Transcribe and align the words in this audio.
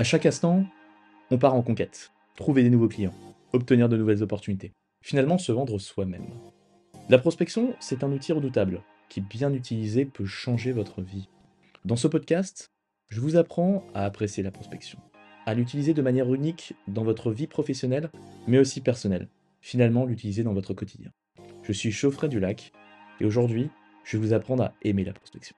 À 0.00 0.02
chaque 0.02 0.24
instant, 0.24 0.64
on 1.30 1.36
part 1.36 1.54
en 1.54 1.60
conquête, 1.60 2.10
trouver 2.34 2.62
des 2.62 2.70
nouveaux 2.70 2.88
clients, 2.88 3.12
obtenir 3.52 3.86
de 3.86 3.98
nouvelles 3.98 4.22
opportunités, 4.22 4.72
finalement 5.02 5.36
se 5.36 5.52
vendre 5.52 5.78
soi-même. 5.78 6.24
La 7.10 7.18
prospection, 7.18 7.74
c'est 7.80 8.02
un 8.02 8.10
outil 8.10 8.32
redoutable 8.32 8.80
qui, 9.10 9.20
bien 9.20 9.52
utilisé, 9.52 10.06
peut 10.06 10.24
changer 10.24 10.72
votre 10.72 11.02
vie. 11.02 11.28
Dans 11.84 11.96
ce 11.96 12.08
podcast, 12.08 12.72
je 13.10 13.20
vous 13.20 13.36
apprends 13.36 13.84
à 13.92 14.06
apprécier 14.06 14.42
la 14.42 14.50
prospection, 14.50 14.98
à 15.44 15.52
l'utiliser 15.52 15.92
de 15.92 16.00
manière 16.00 16.32
unique 16.32 16.72
dans 16.88 17.04
votre 17.04 17.30
vie 17.30 17.46
professionnelle, 17.46 18.08
mais 18.48 18.58
aussi 18.58 18.80
personnelle, 18.80 19.28
finalement 19.60 20.06
l'utiliser 20.06 20.44
dans 20.44 20.54
votre 20.54 20.72
quotidien. 20.72 21.10
Je 21.62 21.74
suis 21.74 21.92
Chauffret 21.92 22.30
du 22.30 22.40
Lac, 22.40 22.72
et 23.20 23.26
aujourd'hui, 23.26 23.68
je 24.04 24.16
vais 24.16 24.28
vous 24.28 24.32
apprendre 24.32 24.62
à 24.62 24.72
aimer 24.80 25.04
la 25.04 25.12
prospection. 25.12 25.56